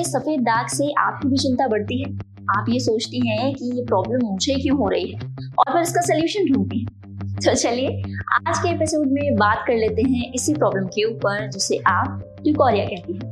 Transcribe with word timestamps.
लगे 0.00 0.10
सफ़ेद 0.10 0.40
दाग 0.40 0.66
से 0.66 0.92
आपकी 0.98 1.28
भी 1.28 1.36
चिंता 1.36 1.66
बढ़ती 1.66 2.02
है। 2.02 2.16
आप 2.58 2.66
ये 2.68 2.80
सोचती 2.80 3.28
हैं 3.28 3.54
कि 3.54 3.76
ये 3.76 3.84
प्रॉब्लम 3.84 4.26
मुझे 4.26 4.54
क्यों 4.54 4.78
हो 4.78 4.88
रही 4.88 5.12
है? 5.12 5.20
और 5.58 5.72
फिर 5.72 5.82
इसका 5.82 6.00
सोल्यूशन 6.00 6.52
ढूंढती 6.52 6.78
हैं। 6.78 7.00
तो 7.36 7.54
चलिए, 7.54 8.02
आज 8.48 8.58
के 8.58 8.74
एपिसोड 8.74 9.06
में 9.06 9.36
बात 9.36 9.64
कर 9.66 9.74
लेते 9.74 10.02
हैं 10.02 10.32
इसी 10.32 10.54
प्रॉब्लम 10.54 10.86
के 10.86 11.04
ऊपर, 11.04 11.50
जिसे 11.50 11.78
आप 11.86 12.36
ट्यूकोरिया 12.44 12.84
कहती 12.84 13.12
हैं। 13.12 13.29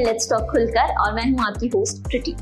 हैं 0.00 0.06
लेट्स 0.06 0.30
टॉक 0.30 0.50
खुलकर, 0.50 0.94
और 0.96 1.12
मैं 1.14 1.30
हूँ 1.30 1.40
आपकी 1.46 1.68
होस्ट 1.68 2.02
प्रिटी 2.02 2.34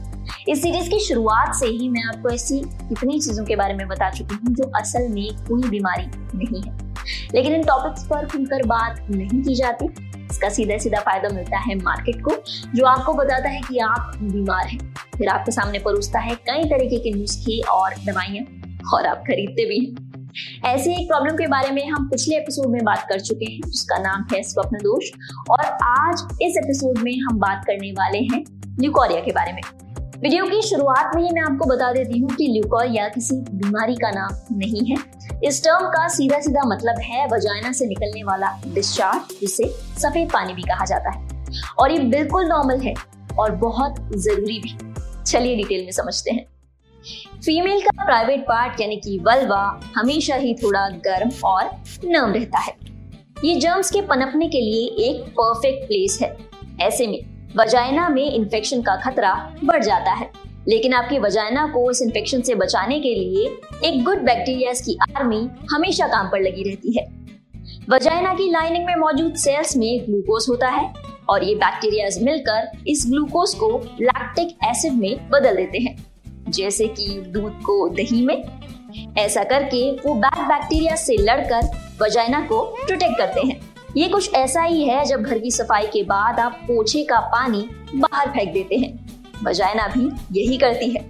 इस 0.48 0.60
सीरीज़ 0.62 0.88
की 0.90 0.98
शुरुआत 1.01 1.54
से 1.54 1.66
ही 1.66 1.88
मैं 1.88 2.02
आपको 2.04 2.28
ऐसी 2.28 2.60
कितनी 2.60 3.18
चीज़ों 3.20 3.45
के 3.45 3.56
बारे 3.56 3.74
में 3.74 3.87
बता 3.88 4.10
चुकी 4.10 4.34
हूँ 4.34 4.54
जो 4.54 4.70
असल 4.80 5.09
में 5.09 5.28
कोई 5.48 5.68
बीमारी 5.70 6.06
नहीं 6.34 6.62
है. 6.62 6.76
लेकिन 7.34 7.54
इन 7.54 7.62
टॉपिक्स 7.62 8.06
पर 8.06 8.26
खुलकर 8.28 8.66
बात 8.66 9.06
नहीं 9.10 9.42
की 9.42 9.54
जाती. 9.54 9.87
इसका 10.30 10.48
सीधा 10.48 10.76
सीधा 10.78 11.00
फ़ायदा 11.00 11.28
मिलता 11.28 11.59
है 11.59 11.74
मार्केट 11.74 12.23
को, 12.24 12.37
जो 12.74 12.87
आपको 12.87 13.15
बताता 13.15 13.48
है 13.48 13.60
कि 13.60 13.78
आप 13.78 14.12
बीमार 14.22 14.66
हैं. 14.66 14.78
फिर 15.16 15.28
आपके 15.28 15.52
सामने 15.52 15.78
परोसता 15.78 16.18
है 16.18 16.34
कई 16.48 16.65
तरीके 16.65 16.98
के 16.98 17.16
नुस्खे 17.18 17.60
और 17.70 17.95
दवाइयाँ, 18.06 18.45
और 18.95 19.06
आप 19.06 19.24
खरीदते 19.26 19.65
भी 19.65 19.78
हैं. 19.78 20.07
ऐसे 20.65 20.93
एक 20.93 21.09
प्रॉब्लम 21.09 21.37
के 21.37 21.46
बारे 21.46 21.71
में 21.71 21.88
हम 21.88 22.09
पिछले 22.09 22.37
एपिसोड 22.37 22.66
में 22.66 22.84
बात 22.84 23.07
कर 23.09 23.21
चुके 23.21 23.45
हैं, 23.45 23.60
जिसका 23.66 23.98
नाम 23.98 24.24
है 24.32 24.43
स्वप्न 24.43 24.76
दोष। 24.76 25.10
और 25.51 25.65
आज 25.82 26.38
इस 26.43 26.57
एपिसोड 26.57 26.98
में 26.98 27.12
हम 27.12 27.38
बात 27.38 27.65
करने 27.66 27.93
वाले 27.93 28.18
हैं 28.18 28.45
ल्यूकोरिया 28.80 29.21
के 29.21 29.32
बारे 29.32 29.52
में। 29.52 29.62
वीडियो 30.21 30.45
की 30.45 30.62
शुरुआत 30.62 31.16
में 31.16 31.23
ही 31.23 31.29
मैं 31.32 31.43
आपको 31.43 31.65
बता 31.65 31.93
देती 31.93 32.18
हूँ 32.18 32.30
कि 32.30 32.46
ल्यूकोरिया 32.46 33.09
किसी 33.09 33.37
बीमारी 33.37 33.95
का 33.95 34.10
नाम 34.10 34.56
नहीं 34.56 34.84
है। 34.87 34.96
इस 35.45 35.65
टर्म 35.65 35.88
का 35.88 36.09
सीधा 36.09 36.40
सीधा 36.40 36.62
मतलब 36.66 37.01
है 37.01 37.26
वजाइना 37.26 37.73
से 37.73 37.87
निकलने 37.87 38.24
वाला 38.24 38.52
डिस्चार्ज 38.66 39.40
जिसे 39.40 39.65
सफ़ेद 39.99 40.30
पानी 40.32 40.52
भी 40.52 40.62
कहा 40.62 40.84
जाता 40.84 41.10
है। 41.10 41.29
और 41.79 41.93
ये 41.93 41.99
बिल्कुल 41.99 42.46
नॉर्मल 42.46 42.80
है 42.80 42.95
और 43.38 43.51
बहुत 43.56 43.96
ज़रूरी 44.16 44.59
भी। 44.59 44.79
चलिए 45.26 45.56
डिटेल 45.56 45.84
में 45.84 45.93
समझते 45.93 46.30
हैं। 46.30 46.46
फीमेल 47.46 47.80
का 47.80 48.04
प्राइवेट 48.04 48.40
पार्ट 48.40 48.80
यानी 48.80 48.96
कि 48.96 49.18
वल्वा 49.18 49.80
हमेशा 49.96 50.34
ही 50.34 50.54
थोड़ा 50.54 50.88
गर्म 50.88 51.30
और 51.45 51.65
नर्म 52.04 52.32
रहता 52.32 52.59
है। 52.59 52.74
ये 53.45 53.54
जर्म्स 53.54 53.90
के 53.90 54.00
पनपने 54.00 54.48
के 54.48 54.60
लिए 54.60 55.10
एक 55.10 55.23
परफेक्ट 55.23 55.87
प्लेस 55.87 56.18
है। 56.23 56.37
ऐसे 56.80 57.06
में 57.06 57.20
वजाइना 57.56 58.09
में 58.09 58.32
इन्फेक्शन 58.32 58.82
का 58.82 58.96
खतरा 58.96 59.54
बढ़ 59.65 59.84
जाता 59.84 60.12
है। 60.12 60.30
लेकिन 60.68 60.95
आपकी 60.95 61.18
वजाइना 61.18 61.66
को 61.66 61.90
इस 61.90 62.02
इन्फेक्शन 62.02 62.40
से 62.40 62.54
बचाने 62.54 63.00
के 63.00 63.15
लिए 63.15 63.46
एक 63.88 64.04
गुड 64.04 64.19
बैक्टीरिया 64.19 64.72
की 64.72 64.99
आर्मी 65.16 65.49
हमेशा 65.72 66.06
काम 66.06 66.27
पर 66.27 66.41
लगी 66.41 66.62
रहती 66.62 66.99
है। 66.99 67.06
वजाइना 67.91 68.34
की 68.34 68.50
लाइनिंग 68.50 68.87
में 68.87 68.97
मौजूद 68.97 69.34
सेल्स 69.34 69.77
में 69.77 70.06
ग्लूकोज 70.06 70.47
होता 70.49 70.69
है 70.69 70.94
और 71.28 71.44
ये 71.44 71.54
बैक्टीरियाज 71.54 72.22
मिलकर 72.22 72.71
इस 72.87 73.04
ग्लूकोज 73.09 73.54
को 73.54 73.78
लैक्टिक 74.00 74.59
एसिड 74.65 74.93
में 74.93 75.31
बदल 75.31 75.56
देते 75.56 75.78
हैं। 75.78 76.08
जैसे 76.50 76.86
कि 76.88 77.09
दूध 77.28 77.60
को 77.62 77.88
दही 77.88 78.22
में, 78.22 78.42
ऐसा 79.19 79.42
करके 79.44 79.91
वो 79.98 80.14
बैड 80.14 80.47
बैक्टीरिया 80.48 80.94
से 80.97 81.16
लड़कर 81.16 81.69
वजाइना 82.03 82.41
को 82.41 82.62
प्रोटेक्ट 82.76 83.19
करते 83.19 83.47
हैं। 83.47 83.60
ये 83.97 84.09
कुछ 84.09 84.34
ऐसा 84.34 84.62
ही 84.62 84.84
है 84.84 85.04
जब 85.04 85.22
घर 85.22 85.38
की 85.38 85.50
सफ़ाई 85.50 85.86
के 85.86 86.03
बाद 86.04 86.41
आप 86.41 86.59
पोछे 86.62 87.03
का 87.04 87.20
पानी 87.28 87.69
बाहर 87.94 88.31
फेंक 88.31 88.53
देते 88.53 88.76
हैं। 88.76 88.92
वजाइना 89.44 89.86
भी 89.88 90.09
यही 90.32 90.56
करती 90.56 90.91
है। 90.91 91.03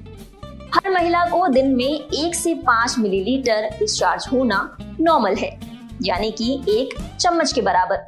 हर 0.75 0.91
महिला 0.91 1.25
को 1.27 1.47
दिन 1.49 1.75
में 1.77 1.85
एक 1.85 2.35
से 2.35 2.55
पाँच 2.67 2.95
मिलीलीटर 2.99 3.69
डिस्चार्ज 3.79 4.27
होना 4.33 4.77
नॉर्मल 5.01 5.35
है, 5.35 5.59
यानी 6.03 6.31
कि 6.31 6.55
एक 6.71 6.95
चम्मच 7.21 7.53
के 7.53 7.61
बराबर। 7.61 8.07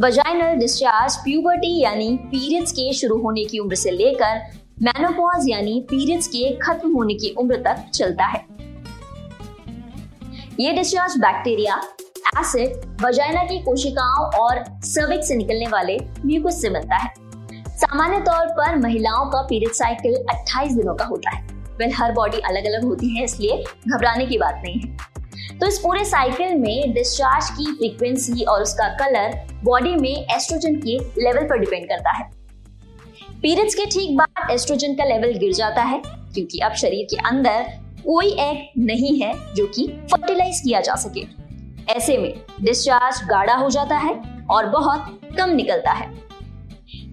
वजाइनल 0.00 0.56
डिस्चार्ज 0.56 1.16
प्यूबर्टी 1.16 1.78
यानी 1.80 2.16
पीरियड्स 2.22 2.72
के 2.72 2.92
शुरू 2.92 3.18
होने 3.18 3.44
की 3.44 3.58
उम्र 3.58 3.74
से 3.74 3.90
लेकर 3.90 4.40
मेनोपॉज 4.82 5.44
यानी 5.48 5.80
पीरियड्स 5.90 6.26
के 6.28 6.50
खत्म 6.56 6.90
होने 6.92 7.14
की 7.14 7.28
उम्र 7.38 7.56
तक 7.56 7.84
चलता 7.94 8.24
है। 8.24 8.38
ये 10.60 10.72
डिस्चार्ज 10.72 11.16
बैक्टीरिया 11.16 11.76
एसिड 12.40 13.02
वजाइना 13.02 13.44
की 13.44 13.60
कोशिकाओं 13.62 14.26
और 14.40 14.64
सर्विक्स 14.84 15.28
से 15.28 15.36
निकलने 15.36 15.66
वाले 15.66 15.96
म्यूकस 16.26 16.60
से 16.62 16.70
बनता 16.70 16.96
है। 16.96 17.12
सामान्य 17.76 18.20
तौर 18.20 18.46
पर 18.48 18.76
महिलाओं 18.76 19.30
का 19.30 19.42
पीरियड 19.42 19.72
साइकिल 19.72 20.16
28 20.30 20.76
दिनों 20.76 20.94
का 20.94 21.04
होता 21.04 21.36
है। 21.36 21.42
वेल 21.78 21.92
हर 21.92 22.12
बॉडी 22.12 22.38
अलग 22.40 22.64
अलग 22.64 22.84
होती 22.84 23.16
है, 23.16 23.24
इसलिए 23.24 23.64
घबराने 23.88 24.26
की 24.26 24.38
बात 24.38 24.62
नहीं 24.64 24.80
है। 24.80 25.58
तो 25.58 25.66
इस 25.66 25.78
पूरे 25.78 26.04
साइकिल 26.04 26.58
में 26.58 26.92
डिस्चार्ज 26.94 27.50
की 27.50 27.72
फ्रीक्वेंसी 27.72 28.44
और 28.44 28.62
उसका 28.62 28.88
कलर 28.96 29.40
बॉडी 29.64 29.94
में 29.96 30.14
एस्ट्रोजन 30.14 30.80
के 30.80 30.98
लेवल 31.22 31.48
पर 31.48 31.58
डिपेंड 31.58 31.88
करता 31.88 32.16
है। 32.16 32.32
पीरियड्स 33.42 33.74
के 33.74 33.84
ठीक 33.84 34.16
बाद 34.16 34.33
एस्ट्रोजन 34.50 34.94
का 34.94 35.04
लेवल 35.04 35.32
गिर 35.38 35.52
जाता 35.52 35.82
है 35.82 36.00
क्योंकि 36.06 36.58
अब 36.58 36.72
शरीर 36.72 37.06
के 37.10 37.16
अंदर 37.28 37.62
कोई 38.04 38.30
एग 38.40 38.84
नहीं 38.86 39.18
है 39.20 39.32
जो 39.54 39.66
कि 39.66 39.86
फर्टिलाइज 40.12 40.60
किया 40.60 40.80
जा 40.80 40.94
सके। 40.94 41.26
ऐसे 41.92 42.16
में 42.18 42.34
डिस्चार्ज 42.62 43.22
गाढ़ा 43.28 43.54
हो 43.54 43.70
जाता 43.70 43.96
है 43.96 44.14
और 44.50 44.66
बहुत 44.66 45.20
कम 45.38 45.50
निकलता 45.50 45.92
है। 45.92 46.12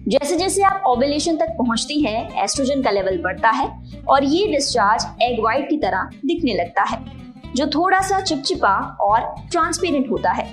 जैसे 0.08 0.36
जैसे 0.36 0.62
आप 0.62 0.82
ओबुलेशन 0.86 1.36
तक 1.36 1.50
पहुँचती 1.58 2.00
हैं, 2.00 2.44
एस्ट्रोजन 2.44 2.82
का 2.82 2.90
लेवल 2.90 3.18
बढ़ता 3.18 3.50
है 3.50 3.68
और 4.08 4.24
ये 4.24 4.46
डिस्चार्ज 4.46 5.06
एग 5.22 5.42
वाइट 5.44 5.68
की 5.70 5.76
तरह 5.76 6.10
दिखने 6.26 6.54
लगता 6.54 6.82
है 6.82 7.04
जो 7.54 7.66
थोड़ा 7.66 8.00
सा 8.00 8.20
चिपचिपा 8.20 8.76
और 9.00 9.34
ट्रांसपेरेंट 9.50 10.10
होता 10.10 10.32
है। 10.32 10.46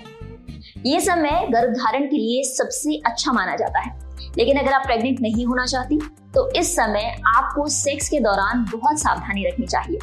ये 0.85 1.00
समय 1.01 1.47
गर्भधारण 1.50 2.06
के 2.06 2.17
लिए 2.17 2.44
सबसे 2.44 3.01
अच्छा 3.06 3.31
माना 3.31 3.56
जाता 3.56 3.79
है। 3.79 3.98
लेकिन 4.38 4.57
अगर 4.57 4.73
आप 4.73 4.85
प्रेग्नेंट 4.85 5.22
नहीं 5.22 5.45
होना 5.45 5.66
चाहती 5.66 6.00
तो 6.35 6.50
इस 6.51 6.75
समय 6.75 7.16
आपको 7.28 7.67
सेक्स 7.67 8.09
के 8.09 8.19
दौरान 8.19 8.66
बहुत 8.73 9.00
सावधानी 9.00 9.47
रखनी 9.47 9.66
चाहिए। 9.67 10.00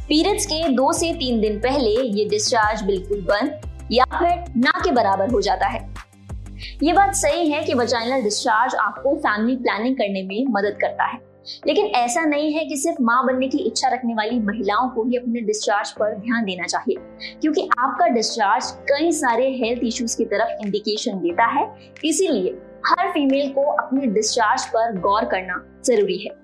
पीरियड्स 0.00 0.46
के 0.46 0.68
दो 0.68 0.92
से 0.92 1.12
तीन 1.14 1.40
दिन 1.40 1.58
पहले 1.60 1.90
ये 2.10 2.24
डिस्चार्ज 2.28 2.82
बिल्कुल 2.82 3.20
बंद 3.22 3.60
या 3.92 4.04
फिर 4.12 4.52
ना 4.56 4.80
के 4.84 4.92
बराबर 4.92 5.30
हो 5.30 5.40
जाता 5.40 5.66
है। 5.66 5.86
ये 6.82 6.92
बात 6.92 7.14
सही 7.14 7.48
है 7.50 7.62
कि 7.64 7.74
वजाइनल 7.74 8.22
डिस्चार्ज 8.22 8.74
आपको 8.76 9.14
फैमिली 9.16 9.56
प्लानिंग 9.56 9.96
करने 9.96 10.22
में 10.22 10.44
मदद 10.50 10.78
करता 10.80 11.04
है। 11.04 11.18
लेकिन 11.66 11.86
ऐसा 11.86 12.24
नहीं 12.24 12.52
है 12.52 12.64
कि 12.64 12.76
सिर्फ़ 12.76 13.02
माँ 13.02 13.24
बनने 13.26 13.48
की 13.48 13.58
इच्छा 13.58 13.88
रखने 13.88 14.14
वाली 14.14 14.38
महिलाओं 14.40 14.88
को 14.88 15.04
ही 15.04 15.16
अपने 15.16 15.40
डिस्चार्ज 15.40 15.90
पर 15.90 16.14
ध्यान 16.16 16.44
देना 16.44 16.64
चाहिए, 16.64 16.96
क्योंकि 17.40 17.68
आपका 17.78 18.06
डिस्चार्ज 18.08 18.70
कई 18.90 19.12
सारे 19.12 19.50
हेल्थ 19.54 19.84
इश्यूज़ 19.84 20.16
की 20.16 20.24
तरफ़ 20.24 20.64
इंडिकेशन 20.64 21.18
देता 21.18 21.46
है। 21.50 21.66
इसीलिए 22.04 22.50
हर 22.86 23.10
फीमेल 23.10 23.48
को 23.52 23.62
अपने 23.72 24.06
डिस्चार्ज 24.06 24.64
पर 24.66 24.98
गौर 25.00 25.24
करना 25.24 25.54
ज़रूरी 25.84 26.18
है। 26.18 26.34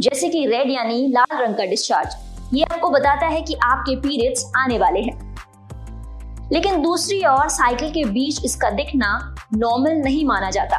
जैसे 0.00 0.28
कि 0.28 0.46
रेड 0.46 0.70
यानी 0.70 1.06
लाल 1.08 1.42
रंग 1.42 1.54
का 1.54 1.64
डिस्चार्ज 1.64 2.54
ये 2.54 2.62
आपको 2.64 2.90
बताता 2.90 3.26
है 3.26 3.42
कि 3.42 3.54
आपके 3.54 3.96
पीरियड्स 3.96 4.52
आने 4.56 4.78
वाले 4.78 5.00
हैं। 5.00 6.50
लेकिन 6.52 6.82
दूसरी 6.82 7.18
ओर 7.26 7.48
साइकिल 7.48 7.90
के 7.90 8.04
बीच 8.04 8.44
इसका 8.44 8.70
दिखना 8.70 9.36
नॉर्मल 9.54 9.92
नहीं 9.92 10.24
माना 10.24 10.50
जाता। 10.50 10.76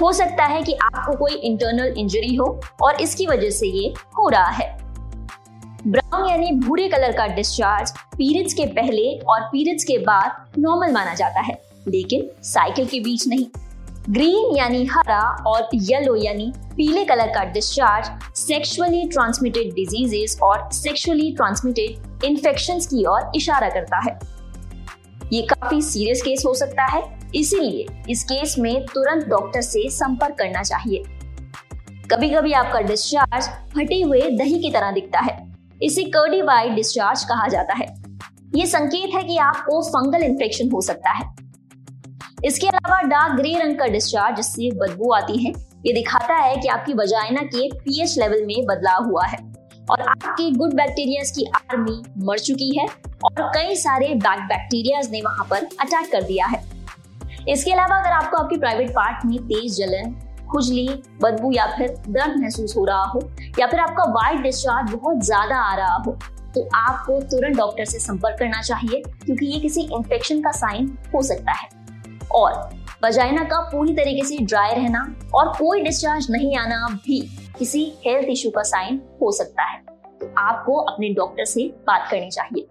हो 0.00 0.12
सकता 0.12 0.44
है 0.44 0.62
कि 0.62 0.72
आपको 0.74 1.16
कोई 1.16 1.34
इंटरनल 1.34 1.94
इंजरी 1.98 2.34
हो 2.34 2.60
और 2.82 3.00
इसकी 3.00 3.26
वजह 3.26 3.50
से 3.50 3.66
ये 3.66 3.94
हो 4.18 4.28
रहा 4.28 4.50
है। 4.50 4.66
ब्राउन 5.86 6.28
यानी 6.30 6.50
भूरे 6.60 6.88
कलर 6.88 7.12
का 7.12 7.26
डिस्चार्ज 7.26 7.90
पीरियड्स 8.16 8.54
के 8.54 8.66
पहले 8.66 9.18
और 9.18 9.40
पीरियड्स 9.40 9.84
के 9.84 9.98
बाद 9.98 10.58
नॉर्मल 10.58 10.92
माना 10.92 11.14
जाता 11.14 11.40
है। 11.40 11.73
लेकिन 11.88 12.28
साइकिल 12.42 12.86
के 12.86 13.00
बीच 13.00 13.26
नहीं। 13.28 13.46
ग्रीन 14.10 14.56
यानी 14.56 14.84
हरा 14.84 15.20
और 15.46 15.68
येलो 15.74 16.14
यानी 16.16 16.52
पीले 16.76 17.04
कलर 17.04 17.26
का 17.26 17.44
डिस्चार्ज 17.44 18.36
सेक्सुअली 18.36 19.08
ट्रांसमिटेड 19.08 19.72
डिजीजेस 19.74 20.38
और 20.42 20.68
सेक्सुअली 20.72 21.30
ट्रांसमिटेड 21.32 22.24
इन्फेक्शन 22.24 22.78
की 22.80 23.04
ओर 23.04 23.30
इशारा 23.34 23.68
करता 23.68 24.00
है। 24.00 24.18
ये 25.32 25.42
काफ़ी 25.42 25.80
सीरियस 25.82 26.22
केस 26.22 26.42
हो 26.46 26.54
सकता 26.54 26.84
है, 26.84 27.02
इसीलिए 27.34 27.86
इस 28.10 28.24
केस 28.24 28.54
में 28.58 28.84
तुरंत 28.84 29.24
डॉक्टर 29.24 29.60
से 29.60 29.88
संपर्क 29.90 30.34
करना 30.38 30.62
चाहिए। 30.62 31.02
कभी 32.10 32.28
कभी 32.30 32.52
आपका 32.52 32.80
डिस्चार्ज 32.80 33.48
फटे 33.74 34.00
हुए 34.02 34.20
दही 34.30 34.58
की 34.58 34.70
तरह 34.70 34.90
दिखता 34.90 35.20
है। 35.20 35.38
इसे 35.82 36.02
कर्डी 36.04 36.42
वाइट 36.42 36.72
डिस्चार्ज 36.72 37.24
कहा 37.24 37.48
जाता 37.48 37.74
है। 37.74 37.86
ये 38.54 38.66
संकेत 38.66 39.14
है 39.14 39.22
कि 39.22 39.36
आपको 39.38 39.82
फंगल 39.82 40.22
इन्फेक्शन 40.22 40.70
हो 40.70 40.80
सकता 40.80 41.10
है। 41.10 41.43
इसके 42.44 42.66
अलावा 42.68 43.00
डार्क 43.08 43.36
ग्रे 43.36 43.52
रंग 43.58 43.78
का 43.78 43.86
डिस्चार्ज 43.88 44.36
जिससे 44.36 44.70
बदबू 44.76 45.12
आती 45.14 45.44
है। 45.44 45.52
ये 45.86 45.92
दिखाता 45.92 46.34
है 46.36 46.56
कि 46.56 46.68
आपकी 46.68 46.94
वजाइना 46.94 47.42
के 47.44 47.68
पीएच 47.74 48.18
लेवल 48.18 48.44
में 48.46 48.64
बदलाव 48.66 49.04
हुआ 49.04 49.24
है। 49.26 49.38
और 49.84 50.00
आपके 50.00 50.50
गुड 50.50 50.74
बैक्टीरियाज 50.74 51.30
की 51.30 51.44
आर्मी 51.54 52.02
मर 52.24 52.38
चुकी 52.40 52.70
है 52.78 52.86
और 53.24 53.50
कई 53.54 53.74
सारे 53.76 54.14
बैड 54.16 54.40
बैक्टीरियाज 54.48 55.10
ने 55.10 55.20
वहाँ 55.22 55.46
पर 55.50 55.64
अटैक 55.80 56.10
कर 56.12 56.22
दिया 56.22 56.46
है। 56.46 56.62
इसके 57.48 57.72
अलावा 57.72 57.96
अगर 57.96 58.10
आपको 58.12 58.36
आपकी 58.36 58.56
प्राइवेट 58.58 58.90
पार्ट 58.90 59.24
में 59.26 59.36
तेज 59.38 59.76
जलन, 59.76 60.14
खुजली, 60.50 60.88
बदबू 61.22 61.50
या 61.52 61.66
फिर 61.76 61.88
दर्द 62.08 62.40
महसूस 62.40 62.76
हो 62.76 62.84
रहा 62.84 63.04
हो 63.04 63.20
या 63.58 63.66
फिर 63.66 63.80
आपका 63.80 64.04
वाइट 64.12 64.40
डिस्चार्ज 64.42 64.90
बहुत 64.92 65.24
ज़्यादा 65.24 65.56
आ 65.58 65.74
रहा 65.76 65.96
हो 65.96 66.16
तो 66.54 66.68
आपको 66.76 67.20
तुरंत 67.30 67.56
डॉक्टर 67.56 67.84
से 67.84 67.98
संपर्क 67.98 68.38
करना 68.38 68.60
चाहिए, 68.62 69.02
क्योंकि 69.24 69.46
ये 69.46 69.58
किसी 69.60 69.80
इन्फेक्शन 69.92 70.40
का 70.42 70.50
साइन 70.52 70.86
हो 71.14 71.22
सकता 71.22 71.52
है। 71.52 71.68
और 72.32 72.70
वजाइना 73.04 73.44
का 73.44 73.60
पूरी 73.60 73.94
तरीके 73.94 74.24
से 74.24 74.38
ड्राई 74.38 74.74
रहना 74.74 75.16
और 75.34 75.48
कोई 75.48 75.80
डिस्चार्ज 75.80 76.26
नहीं 76.30 76.56
आना 76.56 76.88
भी 76.88 77.20
किसी 77.58 77.92
हेल्थ 78.06 78.26
इश्यू 78.28 78.50
का 78.50 78.62
साइन 78.62 79.00
हो 79.22 79.32
सकता 79.32 79.62
है। 79.62 79.78
तो 80.20 80.34
आपको 80.38 80.76
अपने 80.76 81.08
डॉक्टर 81.08 81.44
से 81.44 81.64
बात 81.66 82.08
करनी 82.10 82.30
चाहिए। 82.30 82.66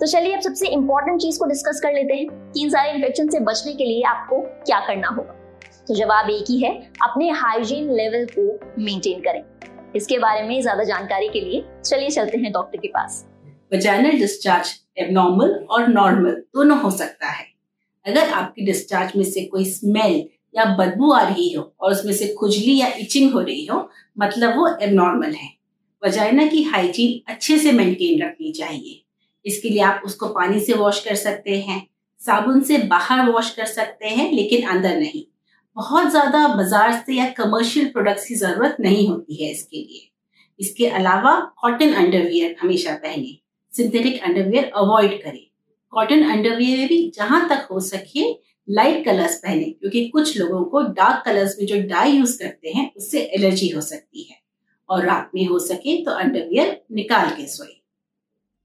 तो 0.00 0.06
चलिए 0.06 0.34
अब 0.34 0.40
सबसे 0.40 0.68
इंपॉर्टेंट 0.68 1.20
चीज़ 1.20 1.38
को 1.38 1.44
डिस्कस 1.44 1.80
कर 1.82 1.92
लेते 1.92 2.14
हैं। 2.14 2.52
कि 2.52 2.62
इन 2.62 2.70
सारे 2.70 2.90
इन्फेक्शन 2.90 3.28
से 3.28 3.40
बचने 3.40 3.74
के 3.74 3.84
लिए 3.84 4.02
आपको 4.02 4.40
क्या 4.40 4.80
करना 4.80 5.08
होगा? 5.08 5.34
तो 5.88 5.94
जवाब 5.94 6.30
एक 6.30 6.44
ही 6.48 6.58
है, 6.58 6.90
अपने 7.02 7.30
हाइजीन 7.30 7.90
लेवल 7.90 8.26
को 8.38 8.60
मेंटेन 8.82 9.20
करें। 9.20 9.44
इसके 9.96 10.18
बारे 10.18 10.42
में 10.42 10.62
ज़्यादा 10.62 10.84
जानकारी 10.84 11.28
के 11.28 11.40
लिए 11.40 11.64
चलिए 11.84 12.10
चलते 12.10 12.38
हैं 12.38 12.52
डॉक्टर 12.52 12.78
के 12.78 12.88
पास। 12.88 13.26
वजाइनल 13.74 14.10
डिस्चार्ज 14.10 14.80
एबनॉर्मल 14.98 15.66
और 15.70 15.88
नॉर्मल 15.88 16.30
दोनों 16.30 16.80
हो 16.80 16.90
सकता 16.90 17.26
है। 17.26 17.57
अगर 18.06 18.30
आपकी 18.30 18.64
डिस्चार्ज 18.66 19.16
में 19.16 19.24
से 19.24 19.44
कोई 19.44 19.64
स्मेल 19.66 20.24
या 20.54 20.64
बदबू 20.76 21.10
आ 21.12 21.22
रही 21.22 21.52
हो 21.52 21.62
और 21.80 21.92
उसमें 21.92 22.12
से 22.12 22.28
खुजली 22.34 22.76
या 22.78 22.86
इचिंग 23.00 23.32
हो 23.32 23.40
रही 23.40 23.64
हो 23.66 23.88
मतलब 24.16 24.56
वो 24.56 24.68
एबनॉर्मल 24.82 25.32
है। 25.32 25.48
वजाइना 26.02 26.46
की 26.46 26.62
हाइजीन 26.62 27.32
अच्छे 27.32 27.58
से 27.58 27.72
मेंटेन 27.72 28.22
रखनी 28.22 28.52
चाहिए। 28.52 29.02
इसके 29.44 29.68
लिए 29.68 29.82
आप 29.82 30.02
उसको 30.04 30.28
पानी 30.28 30.60
से 30.60 30.72
वॉश 30.74 31.04
कर 31.04 31.14
सकते 31.14 31.58
हैं, 31.58 31.86
साबुन 32.20 32.60
से 32.62 32.78
बाहर 32.78 33.30
वॉश 33.30 33.50
कर 33.54 33.66
सकते 33.66 34.06
हैं, 34.06 34.30
लेकिन 34.32 34.66
अंदर 34.68 34.96
नहीं। 34.98 35.24
बहुत 35.76 36.10
ज़्यादा 36.10 36.46
बाज़ार 36.48 36.92
से 37.06 37.14
या 37.14 37.28
कमर्शियल 37.32 37.88
प्रोडक्ट्स 37.88 38.26
की 38.26 38.34
ज़रूरत 38.34 38.76
नहीं 38.80 39.08
होती 39.08 39.44
है 39.44 39.50
इसके 39.50 39.76
लिए। 39.76 40.08
इसके 40.60 40.86
अलावा 40.88 41.34
कॉटन 41.62 41.92
अंडरवियर 41.94 42.56
हमेशा 42.62 42.94
पहने। 42.94 43.38
सिंथेटिक 43.72 44.22
अंडरवियर 44.22 44.70
अवॉइड 44.76 45.22
करें। 45.22 45.47
कॉटन 45.92 46.22
अंडरवियर 46.22 46.78
में 46.78 46.88
भी 46.88 47.10
जहाँ 47.16 47.48
तक 47.48 47.68
हो 47.70 47.80
सके 47.80 48.24
लाइट 48.68 49.04
कलर्स 49.04 49.36
पहने, 49.36 49.64
क्योंकि 49.64 50.08
कुछ 50.08 50.36
लोगों 50.38 50.64
को 50.64 50.80
डार्क 50.82 51.22
कलर्स 51.24 51.56
में 51.60 51.66
जो 51.66 51.80
डाई 51.88 52.10
यूज़ 52.10 52.38
करते 52.38 52.68
हैं, 52.68 52.90
उससे 52.96 53.20
एलर्जी 53.20 53.68
हो 53.68 53.80
सकती 53.80 54.22
है। 54.22 54.36
और 54.88 55.04
रात 55.04 55.30
में 55.34 55.44
हो 55.46 55.58
सके 55.58 55.96
तो 56.04 56.10
अंडरवियर 56.10 56.80
निकाल 56.92 57.30
के 57.30 57.46
सोए। 57.46 57.74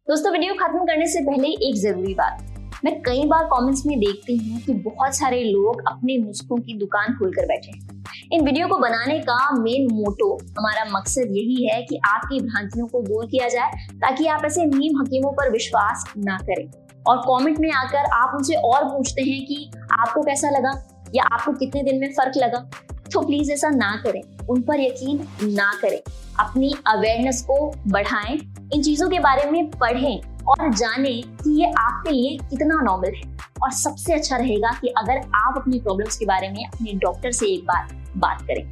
दोस्तों 0.08 0.32
वीडियो 0.34 0.54
खत्म 0.54 0.86
करने 0.86 1.08
से 1.08 1.22
पहले 1.22 1.48
एक 1.70 1.76
ज़रूरी 1.76 2.14
बात। 2.14 2.82
मैं 2.86 2.94
कई 3.02 3.24
बार 3.26 3.46
कमेंट्स 3.46 3.86
में 3.86 3.98
देखती 4.00 4.38
हूँ 4.38 4.60
कि 4.62 4.74
बहुत 4.74 5.16
सारे 5.16 5.44
लोग 5.44 5.82
अपने 5.88 6.18
नुस्खों 6.18 6.58
की 6.58 6.78
दुकान 6.78 7.14
खोलकर 7.14 7.46
बैठे 7.46 7.72
हैं। 7.72 8.04
इन 8.34 8.46
वीडियो 8.46 8.68
को 8.68 8.78
बनाने 8.78 9.20
का 9.20 9.40
मेन 9.62 9.88
मोटो 9.94 10.34
हमारा 10.60 10.86
मकसद 10.92 11.36
यही 11.38 11.68
है 11.68 11.82
कि 11.82 12.00
आपकी 12.08 12.40
भ्रांतियों 12.40 12.88
को 12.88 13.02
दूर 13.02 13.26
किया 13.26 13.48
जाए, 13.48 13.72
ताकि 13.96 14.28
आप 14.28 14.46
ऐसे 14.46 14.66
नीम 14.66 15.02
हकीमों 15.02 15.32
पर 15.32 15.52
विश्वास 15.52 16.14
ना 16.18 16.38
करें। 16.38 16.83
और 17.08 17.18
कमेंट 17.18 17.60
में 17.60 17.72
आकर 17.72 18.12
आप 18.14 18.36
उनसे 18.36 18.56
और 18.56 18.84
पूछते 18.86 19.22
हैं 19.22 19.46
कि 19.46 19.70
आपको 20.00 20.22
कैसा 20.22 20.50
लगा 20.50 20.72
या 21.16 21.24
आपको 21.32 21.52
कितने 21.54 21.84
दिन 21.84 22.00
में 22.00 22.12
फ़र्क 22.14 22.38
लगा 22.38 22.66
तो 23.14 23.22
प्लीज़ 23.22 23.52
ऐसा 23.52 23.70
ना 23.70 23.96
करें। 24.04 24.22
उन 24.50 24.62
पर 24.62 24.80
यकीन 24.80 25.28
ना 25.44 25.72
करें। 25.82 26.00
अपनी 26.40 26.74
अवेयरनेस 26.88 27.42
को 27.42 27.56
बढ़ाएँ। 27.88 28.38
इन 28.74 28.82
चीज़ों 28.84 29.10
के 29.10 29.20
बारे 29.20 29.50
में 29.52 29.70
पढ़ें 29.72 30.44
और 30.44 30.74
जाने 30.74 31.12
कि 31.12 31.60
ये 31.62 31.72
आपके 31.80 32.12
लिए 32.12 32.38
कितना 32.50 32.80
नॉर्मल 32.82 33.14
है। 33.16 33.38
और 33.64 33.72
सबसे 33.72 34.14
अच्छा 34.14 34.38
रहेगा 34.38 34.72
कि 34.82 34.88
अगर 34.98 35.18
आप 35.36 35.58
अपनी 35.58 35.80
प्रॉब्लम्स 35.80 36.18
के 36.18 36.26
बारे 36.26 36.50
में 36.50 36.66
अपने 36.66 36.94
डॉक्टर 36.94 37.32
से 37.32 37.48
एक 37.48 37.64
बार 37.66 37.88
बात 38.18 38.42
करें। 38.42 38.64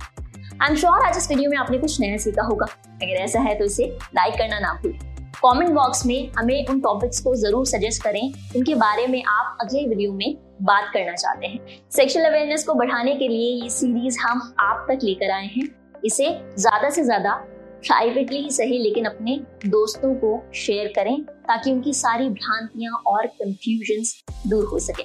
आई 0.62 0.70
एम 0.70 0.76
श्योर 0.76 1.06
आज 1.06 1.18
इस 1.18 1.30
वीडियो 1.30 1.50
में 1.50 1.58
आपने 1.58 1.78
कुछ 1.78 2.00
नया 2.02 2.18
सीखा 2.18 2.44
होगा। 2.44 2.66
अगर 2.94 3.14
ऐसा 3.14 3.40
है 3.40 3.58
तो 3.60 3.66
इसे 3.66 3.86
लाइक 4.16 4.34
करना 4.34 4.60
ना 4.60 4.74
भूलें। 4.74 5.11
कमेंट 5.42 5.70
बॉक्स 5.70 6.06
में 6.06 6.32
हमें 6.32 6.66
उन 6.68 6.80
टॉपिक्स 6.82 7.20
को 7.20 7.36
ज़रूर 7.36 7.66
सजेस्ट 7.68 8.04
करें, 8.04 8.34
उनके 8.56 8.76
बारे 8.76 9.06
में 9.08 9.24
आप 9.24 9.58
अगले 9.62 9.86
वीडियो 9.88 10.12
में 10.14 10.36
बात 10.64 10.90
करना 10.94 11.14
चाहते 11.14 11.48
हैं। 11.48 11.60
सेक्सुअल 11.92 12.26
अवेयरनेस 12.26 12.64
को 12.64 12.74
बढ़ाने 12.74 13.16
के 13.16 13.28
लिए 13.28 13.54
ये 13.54 13.70
सीरीज़ 13.70 14.18
हम 14.20 14.42
आप 14.60 14.86
तक 14.90 15.04
लेकर 15.04 15.32
आए 15.32 15.46
हैं। 15.48 15.68
इसे 16.06 16.28
ज़्यादा 16.58 16.90
से 16.90 17.04
ज़्यादा 17.04 17.34
प्राइवेटली 17.82 18.38
ही 18.38 18.50
सही, 18.52 18.78
लेकिन 18.80 19.06
अपने 19.06 19.40
दोस्तों 19.66 20.14
को 20.16 20.42
शेयर 20.56 20.92
करें, 20.96 21.22
ताकि 21.24 21.72
उनकी 21.72 21.94
सारी 21.94 22.30
भ्रांतियाँ 22.30 23.02
और 23.08 23.28
कंफ्यूजन 23.28 24.50
दूर 24.50 24.66
हो 24.66 24.80
सके। 24.80 25.04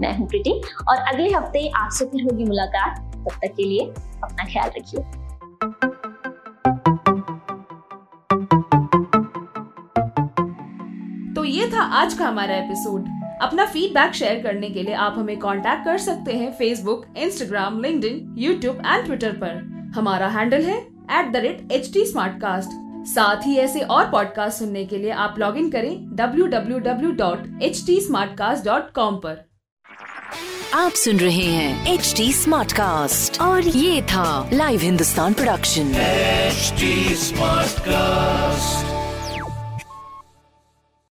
मैं 0.00 0.16
हूँ 0.18 0.28
प्रीति, 0.28 0.60
और 0.88 0.96
अगले 1.12 1.28
हफ़्ते 1.30 1.68
आपसे 1.76 2.04
फिर 2.06 2.22
होगी 2.22 2.44
मुलाकात। 2.44 2.98
तब 3.18 3.38
तक 3.42 3.54
के 3.56 3.64
लिए 3.64 3.86
अपना 3.86 4.44
ख्याल 4.44 4.70
रखिए। 4.78 5.00
आज 11.86 12.14
का 12.14 12.26
हमारा 12.26 12.54
एपिसोड 12.54 13.04
अपना 13.42 13.66
फीडबैक 13.66 14.14
शेयर 14.14 14.42
करने 14.42 14.70
के 14.70 14.82
लिए 14.82 14.94
आप 14.94 15.14
हमें 15.18 15.38
कांटेक्ट 15.38 15.84
कर 15.84 15.98
सकते 15.98 16.32
हैं 16.32 16.52
Facebook 16.52 17.06
Instagram 17.16 17.82
LinkedIn, 17.82 18.34
YouTube 18.38 18.76
and 18.86 19.04
Twitter 19.04 19.32
पर. 19.32 19.76
हमारा 19.96 20.28
हैंडल 20.28 20.62
है 20.62 20.78
at 21.12 21.32
the 21.32 21.36
rate 21.36 21.72
H 21.72 21.92
T 21.92 22.04
साथ 23.08 23.46
ही 23.46 23.56
ऐसे 23.56 23.80
और 23.80 24.10
पॉडकास्ट 24.10 24.58
सुनने 24.58 24.84
के 24.84 24.98
लिए 24.98 25.10
आप 25.10 25.34
लॉग 25.38 25.56
इन 25.56 25.70
करें 25.70 26.16
W 26.16 26.46
W 26.46 26.78
W 26.78 27.10
dot 27.10 27.62
H 27.62 27.84
www.htsmartcast.com 27.90 29.14
पर. 29.14 29.48
आप 30.74 30.92
सुन 30.92 31.16
रहे 31.16 31.44
हैं 31.44 31.94
एच 31.94 32.14
टी 32.16 32.32
और 33.38 33.62
ये 33.62 34.02
था 34.02 34.50
live 34.52 34.80
Hindustan 34.80 35.34
production 35.34 35.92
smart 37.14 37.80
cast 37.80 38.95